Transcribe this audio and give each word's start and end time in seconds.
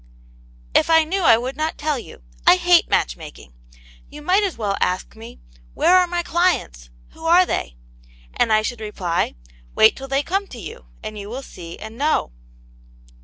'* 0.41 0.43
If 0.73 0.89
I 0.89 1.03
knew 1.03 1.21
I 1.21 1.35
\yould 1.35 1.55
not 1.55 1.77
tell 1.77 1.99
you. 1.99 2.23
I 2.47 2.55
hate 2.55 2.89
match 2.89 3.17
making. 3.17 3.53
You 4.09 4.23
might 4.23 4.41
as 4.41 4.57
well 4.57 4.75
ask 4.81 5.15
me, 5.15 5.39
where 5.75 5.95
are 5.95 6.07
my 6.07 6.23
clients? 6.23 6.89
Who 7.09 7.25
are 7.27 7.45
they? 7.45 7.75
And 8.33 8.51
I 8.51 8.63
should 8.63 8.81
reply, 8.81 9.35
wait 9.75 9.95
till 9.95 10.07
they 10.07 10.23
come 10.23 10.47
to 10.47 10.59
you 10.59 10.87
and 11.03 11.19
you 11.19 11.29
will 11.29 11.43
see 11.43 11.77
and 11.77 11.99
know." 11.99 12.31